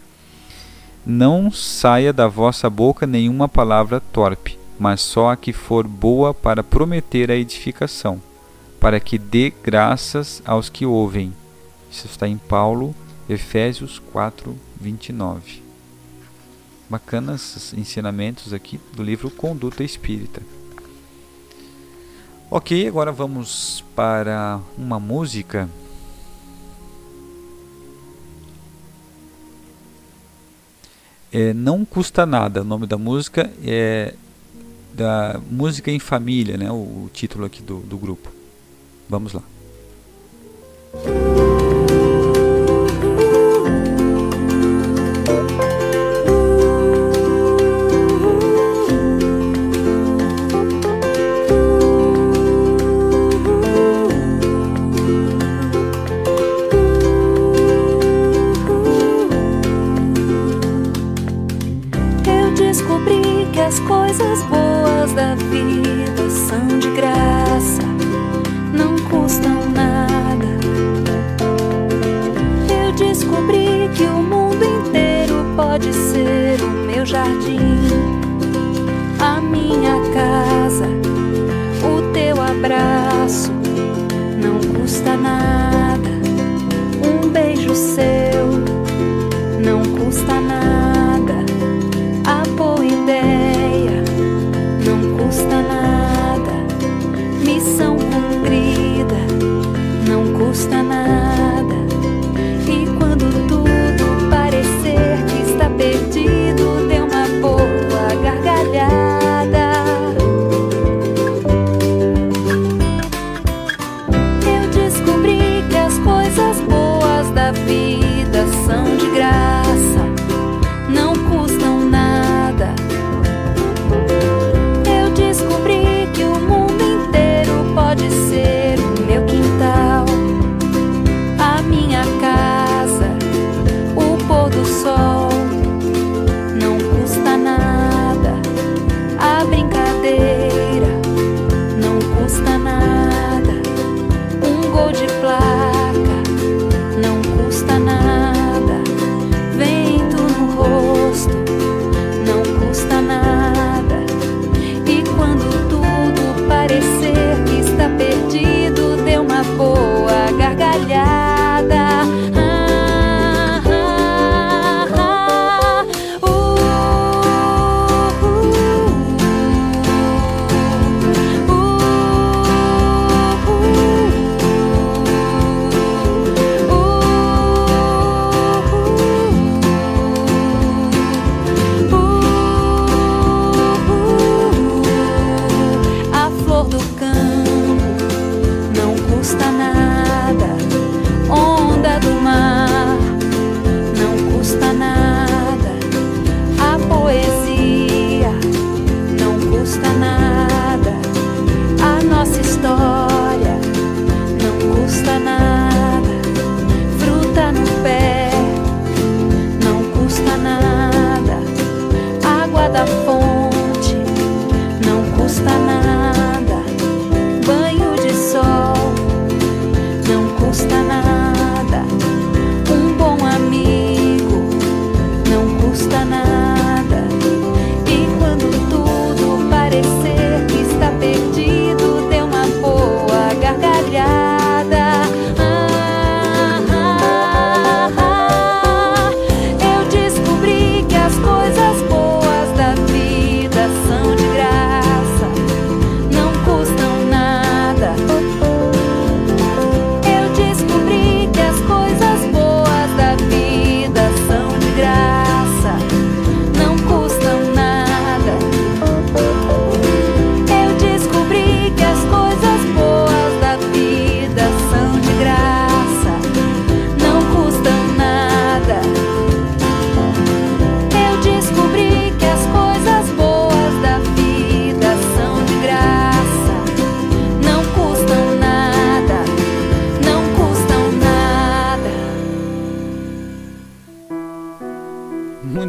Não 1.06 1.52
saia 1.52 2.14
da 2.14 2.28
vossa 2.28 2.70
boca 2.70 3.06
nenhuma 3.06 3.50
palavra 3.50 4.00
torpe, 4.00 4.58
mas 4.80 5.02
só 5.02 5.32
a 5.32 5.38
que 5.38 5.52
for 5.52 5.88
boa 5.88 6.34
para 6.34 6.64
prometer 6.64 7.30
a 7.30 7.36
edificação 7.36 8.22
para 8.84 9.00
que 9.00 9.18
dê 9.18 9.50
graças 9.64 10.42
aos 10.44 10.68
que 10.68 10.86
ouvem. 10.86 11.34
Isso 11.90 12.06
está 12.06 12.28
em 12.28 12.38
Paulo, 12.38 12.94
Efésios 13.30 13.98
4, 14.12 14.54
29. 14.76 15.64
Bacanas 16.90 17.74
ensinamentos 17.78 18.52
aqui 18.52 18.78
do 18.94 19.02
livro 19.02 19.32
Conduta 19.32 19.86
Espírita. 19.86 20.42
Ok, 22.52 22.86
agora 22.86 23.14
vamos 23.14 23.86
para 23.96 24.60
uma 24.78 25.00
música. 25.00 25.70
É, 31.34 31.54
não 31.54 31.84
custa 31.84 32.26
nada. 32.26 32.62
O 32.62 32.64
nome 32.64 32.86
da 32.86 32.98
música 32.98 33.52
é 33.66 34.14
da 34.94 35.42
música 35.50 35.90
em 35.90 36.00
família, 36.00 36.56
né? 36.56 36.72
O, 36.72 36.76
o 36.76 37.10
título 37.12 37.46
aqui 37.46 37.64
do, 37.64 37.80
do 37.80 37.98
grupo. 37.98 38.32
Vamos 39.10 39.34
lá. 39.34 39.42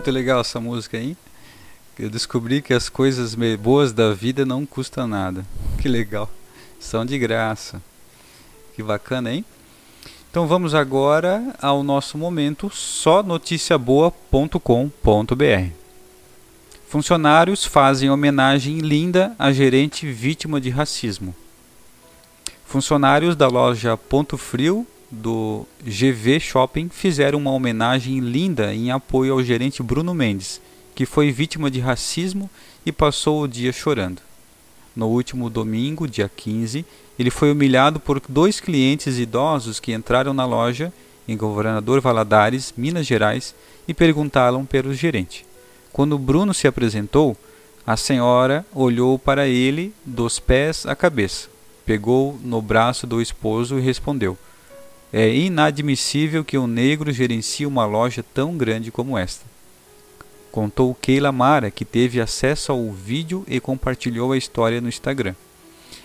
Muito 0.04 0.16
legal 0.16 0.42
essa 0.42 0.60
música 0.60 0.98
aí. 0.98 1.16
Eu 1.98 2.10
descobri 2.10 2.60
que 2.60 2.74
as 2.74 2.90
coisas 2.90 3.34
boas 3.58 3.90
da 3.90 4.12
vida 4.12 4.44
não 4.44 4.66
custam 4.66 5.06
nada. 5.06 5.46
Que 5.80 5.88
legal. 5.88 6.30
São 6.78 7.06
de 7.06 7.18
graça. 7.18 7.80
Que 8.76 8.82
bacana, 8.82 9.32
hein? 9.32 9.42
Então 10.30 10.46
vamos 10.46 10.74
agora 10.74 11.42
ao 11.58 11.82
nosso 11.82 12.18
momento 12.18 12.68
só 12.68 13.22
noticiaboa.com.br. 13.22 15.70
Funcionários 16.86 17.64
fazem 17.64 18.10
homenagem 18.10 18.80
linda 18.80 19.34
à 19.38 19.52
gerente 19.52 20.06
vítima 20.06 20.60
de 20.60 20.68
racismo. 20.68 21.34
Funcionários 22.66 23.34
da 23.34 23.48
loja 23.48 23.96
Ponto 23.96 24.36
Frio 24.36 24.86
do 25.14 25.66
GV 25.83 26.40
Shopping 26.40 26.88
fizeram 26.88 27.38
uma 27.38 27.53
homenagem 27.53 28.18
linda 28.20 28.74
em 28.74 28.90
apoio 28.90 29.33
ao 29.33 29.42
gerente 29.42 29.83
Bruno 29.83 30.12
Mendes, 30.12 30.61
que 30.94 31.07
foi 31.07 31.31
vítima 31.33 31.70
de 31.70 31.81
racismo 31.81 32.50
e 32.85 32.92
passou 32.92 33.42
o 33.42 33.48
dia 33.48 33.72
chorando. 33.72 34.20
No 34.94 35.07
último 35.09 35.48
domingo, 35.48 36.07
dia 36.07 36.31
15, 36.35 36.85
ele 37.18 37.31
foi 37.31 37.50
humilhado 37.50 37.98
por 37.98 38.20
dois 38.29 38.61
clientes 38.61 39.18
idosos 39.18 39.81
que 39.81 39.92
entraram 39.92 40.35
na 40.35 40.44
loja 40.44 40.92
em 41.27 41.37
Governador 41.37 42.00
Valadares, 42.00 42.74
Minas 42.77 43.07
Gerais, 43.07 43.55
e 43.88 43.94
perguntaram 43.94 44.64
pelo 44.64 44.92
gerente. 44.94 45.46
Quando 45.92 46.18
Bruno 46.18 46.53
se 46.53 46.66
apresentou, 46.66 47.37
a 47.87 47.96
senhora 47.96 48.64
olhou 48.74 49.18
para 49.18 49.46
ele 49.46 49.92
dos 50.05 50.38
pés 50.38 50.87
à 50.87 50.94
cabeça, 50.94 51.48
pegou 51.85 52.38
no 52.42 52.61
braço 52.61 53.07
do 53.07 53.20
esposo 53.20 53.79
e 53.79 53.83
respondeu: 53.83 54.37
É 55.16 55.33
inadmissível 55.33 56.44
que 56.44 56.59
um 56.59 56.66
negro 56.66 57.12
gerencie 57.12 57.64
uma 57.64 57.87
loja 57.87 58.24
tão 58.35 58.57
grande 58.57 58.90
como 58.90 59.16
esta. 59.16 59.46
Contou 60.50 60.92
Keila 60.92 61.31
Mara, 61.31 61.70
que 61.70 61.85
teve 61.85 62.20
acesso 62.20 62.72
ao 62.72 62.90
vídeo 62.90 63.44
e 63.46 63.61
compartilhou 63.61 64.33
a 64.33 64.37
história 64.37 64.81
no 64.81 64.88
Instagram. 64.88 65.37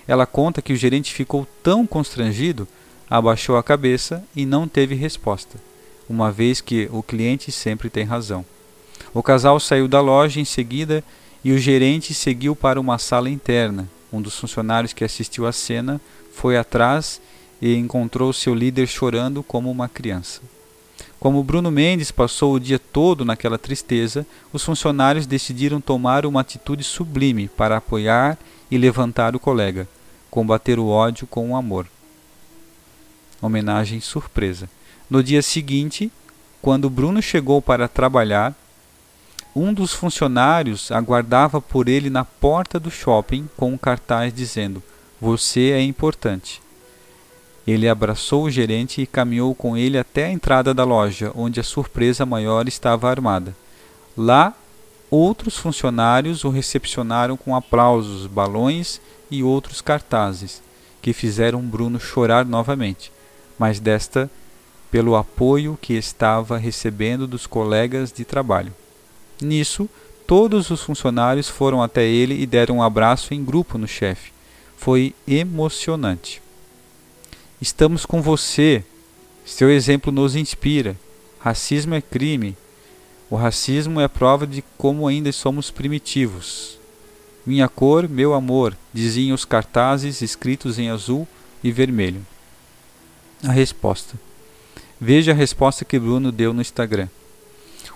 Ela 0.08 0.28
conta 0.28 0.62
que 0.62 0.74
o 0.74 0.76
gerente 0.76 1.12
ficou 1.12 1.48
tão 1.64 1.88
constrangido, 1.88 2.68
abaixou 3.10 3.58
a 3.58 3.64
cabeça 3.64 4.24
e 4.36 4.46
não 4.46 4.68
teve 4.68 4.94
resposta, 4.94 5.58
uma 6.08 6.32
vez 6.32 6.62
que 6.62 6.88
o 6.92 7.02
cliente 7.02 7.52
sempre 7.52 7.90
tem 7.90 8.04
razão. 8.04 8.46
O 9.12 9.24
casal 9.24 9.60
saiu 9.60 9.88
da 9.88 10.02
loja 10.02 10.40
em 10.40 10.46
seguida 10.46 11.04
e 11.44 11.52
o 11.52 11.58
gerente 11.58 12.14
seguiu 12.14 12.56
para 12.56 12.80
uma 12.80 13.00
sala 13.00 13.28
interna. 13.28 13.90
Um 14.14 14.22
dos 14.22 14.38
funcionários 14.38 14.94
que 14.94 15.04
assistiu 15.04 15.48
à 15.48 15.52
cena 15.52 16.00
foi 16.32 16.56
atrás 16.58 17.20
e 17.62 17.76
encontrou 17.76 18.32
seu 18.32 18.54
líder 18.54 18.88
chorando 18.88 19.44
como 19.44 19.70
uma 19.70 19.90
criança. 19.90 20.42
Como 21.20 21.44
Bruno 21.44 21.70
Mendes 21.70 22.12
passou 22.12 22.54
o 22.54 22.60
dia 22.60 22.80
todo 22.80 23.26
naquela 23.26 23.58
tristeza, 23.58 24.26
os 24.54 24.64
funcionários 24.64 25.26
decidiram 25.26 25.82
tomar 25.82 26.26
uma 26.26 26.40
atitude 26.40 26.84
sublime 26.84 27.50
para 27.50 27.78
apoiar 27.78 28.38
e 28.72 28.78
levantar 28.78 29.36
o 29.36 29.40
colega, 29.40 29.88
combater 30.32 30.80
o 30.80 30.88
ódio 30.88 31.28
com 31.28 31.52
o 31.52 31.56
amor. 31.56 31.88
homenagem 33.42 34.02
surpresa. 34.02 34.70
No 35.10 35.24
dia 35.24 35.42
seguinte, 35.42 36.12
quando 36.62 36.90
Bruno 36.90 37.22
chegou 37.22 37.62
para 37.62 37.88
trabalhar, 37.88 38.54
um 39.56 39.74
dos 39.74 39.94
funcionários 39.94 40.92
aguardava 40.92 41.60
por 41.60 41.90
ele 41.90 42.10
na 42.10 42.24
porta 42.24 42.80
do 42.80 42.92
shopping 42.92 43.50
com 43.58 43.74
um 43.74 43.78
cartaz 43.78 44.34
dizendo: 44.34 44.84
Você 45.20 45.72
é 45.72 45.82
importante. 45.82 46.62
Ele 47.70 47.88
abraçou 47.88 48.46
o 48.46 48.50
gerente 48.50 49.00
e 49.00 49.06
caminhou 49.06 49.54
com 49.54 49.78
ele 49.78 49.96
até 49.96 50.26
a 50.26 50.32
entrada 50.32 50.74
da 50.74 50.84
loja, 50.84 51.32
onde 51.36 51.60
a 51.60 51.64
surpresa 51.64 52.26
maior 52.26 52.68
estava 52.68 53.08
armada. 53.08 53.56
Lá, 54.18 54.56
outros 55.12 55.56
funcionários 55.56 56.44
o 56.44 56.50
recepcionaram 56.50 57.38
com 57.38 57.56
aplausos, 57.56 58.26
balões 58.26 59.00
e 59.30 59.44
outros 59.44 59.82
cartazes, 59.82 60.64
que 61.00 61.14
fizeram 61.14 61.62
Bruno 61.62 62.00
chorar 62.00 62.44
novamente, 62.44 63.12
mas 63.60 63.80
desta 63.80 64.28
pelo 64.90 65.16
apoio 65.16 65.78
que 65.80 65.94
estava 65.94 66.58
recebendo 66.58 67.28
dos 67.28 67.46
colegas 67.46 68.12
de 68.12 68.26
trabalho. 68.26 68.74
Nisso, 69.40 69.88
todos 70.26 70.72
os 70.72 70.82
funcionários 70.82 71.48
foram 71.48 71.84
até 71.84 72.04
ele 72.04 72.42
e 72.42 72.48
deram 72.48 72.78
um 72.78 72.84
abraço 72.84 73.32
em 73.32 73.46
grupo 73.46 73.78
no 73.78 73.88
chefe. 73.88 74.32
Foi 74.76 75.14
emocionante. 75.28 76.42
Estamos 77.62 78.06
com 78.06 78.22
você. 78.22 78.86
Seu 79.46 79.70
exemplo 79.70 80.14
nos 80.14 80.34
inspira. 80.34 80.96
Racismo 81.40 81.94
é 81.94 82.02
crime. 82.02 82.56
O 83.30 83.36
racismo 83.36 84.00
é 84.00 84.08
prova 84.08 84.48
de 84.48 84.64
como 84.78 85.06
ainda 85.06 85.30
somos 85.34 85.70
primitivos. 85.70 86.80
Minha 87.46 87.68
cor, 87.68 88.08
meu 88.08 88.34
amor, 88.34 88.78
diziam 88.94 89.36
os 89.36 89.44
cartazes 89.44 90.22
escritos 90.22 90.80
em 90.80 90.90
azul 90.90 91.28
e 91.62 91.70
vermelho. 91.70 92.26
A 93.44 93.52
resposta. 93.52 94.18
Veja 95.00 95.34
a 95.34 95.36
resposta 95.36 95.84
que 95.84 96.00
Bruno 96.00 96.32
deu 96.32 96.54
no 96.54 96.62
Instagram. 96.62 97.10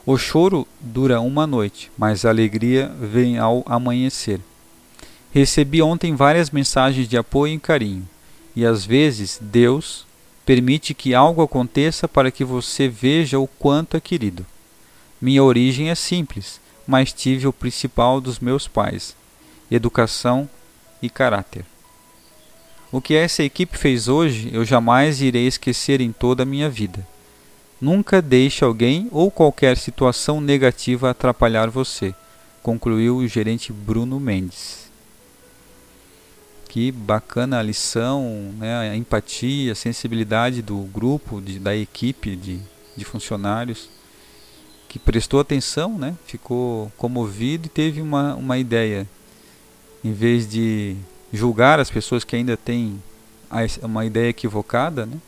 O 0.06 0.18
choro 0.18 0.68
dura 0.82 1.22
uma 1.22 1.48
noite, 1.48 1.90
mas 1.98 2.26
a 2.26 2.30
alegria 2.30 2.92
vem 3.00 3.38
ao 3.38 3.64
amanhecer. 3.66 4.42
Recebi 5.32 5.82
ontem 5.82 6.16
várias 6.16 6.52
mensagens 6.52 7.08
de 7.08 7.18
apoio 7.18 7.54
e 7.54 7.60
carinho. 7.60 8.08
E 8.56 8.66
às 8.66 8.86
vezes 8.86 9.40
Deus 9.42 10.06
permite 10.46 10.94
que 10.94 11.14
algo 11.14 11.42
aconteça 11.42 12.08
para 12.08 12.32
que 12.32 12.44
você 12.44 12.88
veja 12.88 13.40
o 13.40 13.48
quanto 13.48 13.98
é 13.98 14.02
querido. 14.02 14.46
Minha 15.22 15.44
origem 15.44 15.90
é 15.90 15.96
simples, 15.96 16.60
mas 16.86 17.14
tive 17.14 17.48
o 17.48 17.54
principal 17.54 18.20
dos 18.20 18.40
meus 18.40 18.68
pais: 18.68 19.16
educação 19.72 20.50
e 21.02 21.10
caráter. 21.10 21.66
O 22.92 23.02
que 23.02 23.16
essa 23.16 23.42
equipe 23.42 23.76
fez 23.76 24.08
hoje 24.08 24.50
eu 24.54 24.64
jamais 24.64 25.22
irei 25.22 25.48
esquecer 25.48 26.00
em 26.00 26.12
toda 26.12 26.44
a 26.44 26.46
minha 26.46 26.70
vida. 26.70 27.08
Nunca 27.82 28.22
deixe 28.22 28.64
alguém 28.64 29.08
ou 29.12 29.32
qualquer 29.32 29.78
situação 29.78 30.40
negativa 30.40 31.10
atrapalhar 31.10 31.70
você, 31.70 32.14
concluiu 32.62 33.18
o 33.18 33.28
gerente 33.28 33.74
Bruno 33.74 34.20
Mendes 34.20 34.83
que 36.74 36.92
bacana 36.92 37.60
a 37.60 37.62
lição, 37.62 38.52
né, 38.58 38.90
a 38.90 38.96
empatia, 38.96 39.74
a 39.74 39.76
sensibilidade 39.76 40.60
do 40.64 40.80
grupo, 40.92 41.40
de, 41.40 41.60
da 41.60 41.76
equipe 41.76 42.36
de, 42.36 42.60
de 42.98 43.06
funcionários 43.06 43.92
que 44.90 44.98
prestou 44.98 45.40
atenção, 45.40 46.00
né, 46.00 46.18
ficou 46.26 46.92
comovido 46.98 47.68
e 47.68 47.70
teve 47.70 48.02
uma, 48.02 48.34
uma 48.34 48.58
ideia. 48.58 49.08
Em 50.04 50.14
vez 50.14 50.50
de 50.50 50.96
julgar 51.32 51.80
as 51.80 51.92
pessoas 51.92 52.24
que 52.24 52.36
ainda 52.36 52.58
têm 52.58 53.00
uma 53.84 54.04
ideia 54.04 54.30
equivocada, 54.30 55.06
né, 55.06 55.20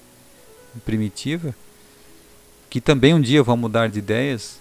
primitiva, 0.83 1.53
que 2.71 2.81
também 2.81 3.13
um 3.13 3.21
dia 3.21 3.43
vão 3.43 3.55
mudar 3.55 3.87
de 3.87 3.99
ideias, 3.99 4.59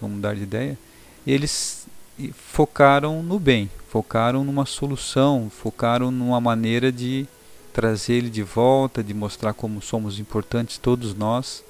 vão 0.00 0.10
mudar 0.10 0.34
de 0.34 0.42
ideia, 0.42 0.76
eles 1.24 1.86
focaram 2.34 3.22
no 3.22 3.38
bem, 3.38 3.70
focaram 3.94 4.42
numa 4.42 4.66
solução, 4.66 5.48
focaram 5.48 6.10
numa 6.10 6.40
maneira 6.40 6.90
de 6.90 7.28
trazer 7.72 8.14
ele 8.14 8.28
de 8.28 8.42
volta, 8.42 9.04
de 9.04 9.14
mostrar 9.14 9.54
como 9.54 9.80
somos 9.80 10.18
importantes 10.18 10.78
todos 10.78 11.14
nós. 11.14 11.62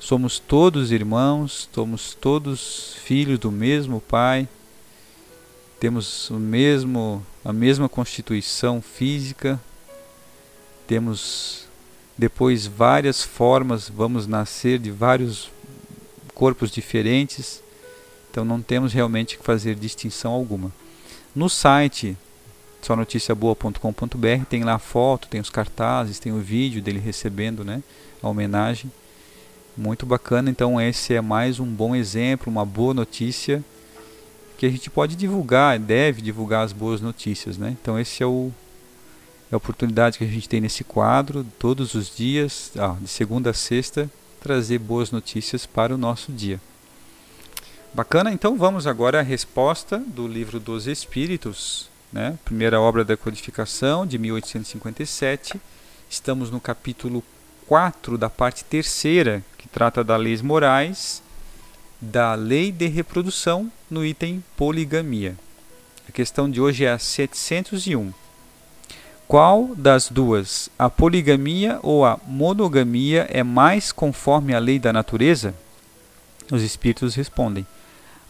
Somos 0.00 0.38
todos 0.38 0.90
irmãos, 0.90 1.68
somos 1.70 2.14
todos 2.18 2.94
filhos 3.04 3.38
do 3.38 3.52
mesmo 3.52 4.00
Pai. 4.00 4.48
Temos 5.78 6.30
o 6.30 6.38
mesmo 6.38 7.22
a 7.44 7.52
mesma 7.52 7.86
constituição 7.86 8.80
física. 8.80 9.60
Temos 10.86 11.66
depois 12.16 12.66
várias 12.66 13.22
formas, 13.22 13.90
vamos 13.90 14.26
nascer 14.26 14.78
de 14.78 14.90
vários 14.90 15.50
corpos 16.32 16.70
diferentes. 16.70 17.62
Então 18.30 18.42
não 18.42 18.62
temos 18.62 18.94
realmente 18.94 19.36
que 19.36 19.44
fazer 19.44 19.74
distinção 19.74 20.32
alguma. 20.32 20.72
No 21.34 21.48
site 21.48 22.14
sonoticiaboa.com.br 22.82 24.44
tem 24.50 24.64
lá 24.64 24.74
a 24.74 24.78
foto, 24.78 25.28
tem 25.28 25.40
os 25.40 25.48
cartazes, 25.48 26.18
tem 26.18 26.30
o 26.30 26.40
vídeo 26.40 26.82
dele 26.82 26.98
recebendo 26.98 27.64
né, 27.64 27.82
a 28.22 28.28
homenagem. 28.28 28.92
Muito 29.74 30.04
bacana, 30.04 30.50
então 30.50 30.78
esse 30.78 31.14
é 31.14 31.22
mais 31.22 31.58
um 31.58 31.64
bom 31.64 31.96
exemplo, 31.96 32.52
uma 32.52 32.66
boa 32.66 32.92
notícia 32.92 33.64
que 34.58 34.66
a 34.66 34.70
gente 34.70 34.90
pode 34.90 35.16
divulgar, 35.16 35.78
deve 35.78 36.20
divulgar 36.20 36.66
as 36.66 36.72
boas 36.72 37.00
notícias. 37.00 37.56
Né? 37.56 37.74
Então 37.80 37.98
esse 37.98 38.22
é, 38.22 38.26
o, 38.26 38.52
é 39.50 39.54
a 39.54 39.56
oportunidade 39.56 40.18
que 40.18 40.24
a 40.24 40.28
gente 40.28 40.46
tem 40.46 40.60
nesse 40.60 40.84
quadro, 40.84 41.46
todos 41.58 41.94
os 41.94 42.14
dias, 42.14 42.72
ah, 42.76 42.94
de 43.00 43.08
segunda 43.08 43.50
a 43.50 43.54
sexta, 43.54 44.10
trazer 44.38 44.78
boas 44.78 45.10
notícias 45.10 45.64
para 45.64 45.94
o 45.94 45.98
nosso 45.98 46.30
dia. 46.30 46.60
Bacana, 47.94 48.32
então 48.32 48.56
vamos 48.56 48.86
agora 48.86 49.18
à 49.18 49.22
resposta 49.22 49.98
do 49.98 50.26
livro 50.26 50.58
dos 50.58 50.86
Espíritos, 50.86 51.90
né? 52.10 52.38
primeira 52.42 52.80
obra 52.80 53.04
da 53.04 53.18
codificação 53.18 54.06
de 54.06 54.18
1857. 54.18 55.60
Estamos 56.08 56.50
no 56.50 56.58
capítulo 56.58 57.22
4 57.66 58.16
da 58.16 58.30
parte 58.30 58.64
terceira, 58.64 59.44
que 59.58 59.68
trata 59.68 60.02
das 60.02 60.18
leis 60.18 60.40
morais, 60.40 61.22
da 62.00 62.34
lei 62.34 62.72
de 62.72 62.86
reprodução, 62.86 63.70
no 63.90 64.02
item 64.02 64.42
poligamia. 64.56 65.36
A 66.08 66.12
questão 66.12 66.50
de 66.50 66.62
hoje 66.62 66.86
é 66.86 66.92
a 66.92 66.98
701. 66.98 68.10
Qual 69.28 69.74
das 69.76 70.08
duas, 70.08 70.70
a 70.78 70.88
poligamia 70.88 71.78
ou 71.82 72.06
a 72.06 72.18
monogamia, 72.26 73.28
é 73.30 73.42
mais 73.42 73.92
conforme 73.92 74.54
à 74.54 74.58
lei 74.58 74.78
da 74.78 74.94
natureza? 74.94 75.54
Os 76.50 76.62
espíritos 76.62 77.14
respondem: 77.14 77.66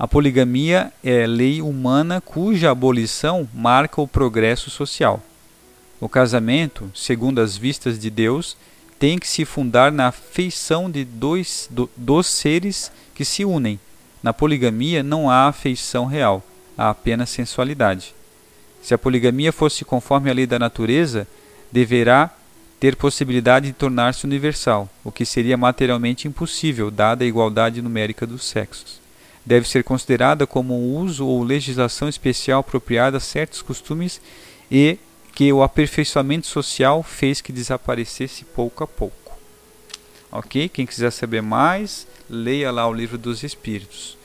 a 0.02 0.08
poligamia 0.08 0.92
é 1.04 1.28
lei 1.28 1.62
humana 1.62 2.20
cuja 2.20 2.72
abolição 2.72 3.48
marca 3.54 4.00
o 4.00 4.08
progresso 4.08 4.68
social. 4.68 5.22
O 6.00 6.08
casamento, 6.08 6.90
segundo 6.92 7.40
as 7.40 7.56
vistas 7.56 8.00
de 8.00 8.10
Deus, 8.10 8.56
tem 8.98 9.16
que 9.16 9.28
se 9.28 9.44
fundar 9.44 9.92
na 9.92 10.08
afeição 10.08 10.90
de 10.90 11.04
dois 11.04 11.68
do, 11.70 11.88
dos 11.96 12.26
seres 12.26 12.90
que 13.14 13.24
se 13.24 13.44
unem. 13.44 13.78
Na 14.20 14.32
poligamia 14.32 15.04
não 15.04 15.30
há 15.30 15.46
afeição 15.46 16.06
real, 16.06 16.42
há 16.76 16.90
apenas 16.90 17.30
sensualidade. 17.30 18.12
Se 18.82 18.92
a 18.92 18.98
poligamia 18.98 19.52
fosse 19.52 19.84
conforme 19.84 20.28
a 20.28 20.34
lei 20.34 20.48
da 20.48 20.58
natureza, 20.58 21.28
deverá 21.70 22.28
ter 22.80 22.96
possibilidade 22.96 23.66
de 23.66 23.72
tornar-se 23.72 24.26
universal, 24.26 24.88
o 25.04 25.12
que 25.12 25.24
seria 25.24 25.56
materialmente 25.56 26.26
impossível, 26.26 26.90
dada 26.90 27.22
a 27.22 27.28
igualdade 27.28 27.80
numérica 27.80 28.26
dos 28.26 28.42
sexos 28.42 29.00
deve 29.44 29.68
ser 29.68 29.82
considerada 29.84 30.46
como 30.46 30.74
um 30.74 30.96
uso 30.98 31.26
ou 31.26 31.42
legislação 31.42 32.08
especial 32.08 32.60
apropriada 32.60 33.16
a 33.16 33.20
certos 33.20 33.60
costumes 33.62 34.20
e 34.70 34.98
que 35.34 35.52
o 35.52 35.62
aperfeiçoamento 35.62 36.46
social 36.46 37.02
fez 37.02 37.40
que 37.40 37.52
desaparecesse 37.52 38.44
pouco 38.44 38.84
a 38.84 38.86
pouco. 38.86 39.36
Ok? 40.30 40.68
Quem 40.68 40.86
quiser 40.86 41.10
saber 41.10 41.42
mais, 41.42 42.06
leia 42.28 42.70
lá 42.70 42.88
o 42.88 42.92
livro 42.92 43.18
dos 43.18 43.42
Espíritos. 43.42 44.16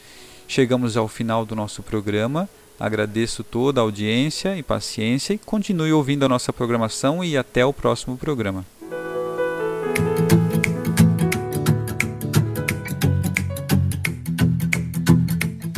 Chegamos 0.47 0.95
ao 0.95 1.07
final 1.07 1.45
do 1.45 1.55
nosso 1.55 1.83
programa. 1.83 2.47
Agradeço 2.79 3.43
toda 3.43 3.81
a 3.81 3.83
audiência 3.83 4.55
e 4.57 4.63
paciência 4.63 5.33
e 5.33 5.37
continue 5.37 5.91
ouvindo 5.91 6.23
a 6.23 6.29
nossa 6.29 6.53
programação 6.53 7.23
e 7.23 7.35
até 7.35 7.65
o 7.65 7.73
próximo 7.73 8.15
programa. 8.15 8.65